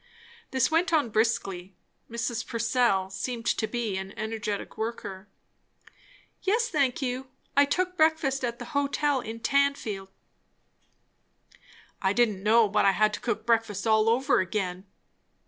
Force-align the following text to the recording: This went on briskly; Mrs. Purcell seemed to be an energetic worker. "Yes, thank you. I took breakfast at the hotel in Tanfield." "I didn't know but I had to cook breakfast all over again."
This 0.49 0.71
went 0.71 0.91
on 0.91 1.11
briskly; 1.11 1.75
Mrs. 2.09 2.43
Purcell 2.47 3.11
seemed 3.11 3.45
to 3.45 3.67
be 3.67 3.97
an 3.97 4.17
energetic 4.17 4.75
worker. 4.75 5.27
"Yes, 6.41 6.69
thank 6.69 7.03
you. 7.03 7.27
I 7.55 7.65
took 7.65 7.97
breakfast 7.97 8.43
at 8.43 8.57
the 8.57 8.65
hotel 8.73 9.19
in 9.21 9.41
Tanfield." 9.41 10.07
"I 12.01 12.13
didn't 12.13 12.41
know 12.41 12.67
but 12.67 12.83
I 12.83 12.93
had 12.93 13.13
to 13.13 13.19
cook 13.19 13.45
breakfast 13.45 13.85
all 13.85 14.09
over 14.09 14.39
again." 14.39 14.87